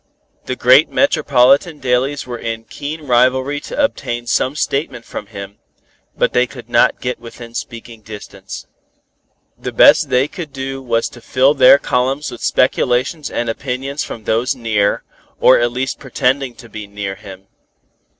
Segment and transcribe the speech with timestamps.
[0.45, 5.59] The great metropolitan dailies were in keen rivalry to obtain some statement from him,
[6.17, 8.65] but they could not get within speaking distance.
[9.59, 14.23] The best they could do was to fill their columns with speculations and opinions from
[14.23, 15.03] those near,
[15.39, 17.45] or at least pretending to be near him.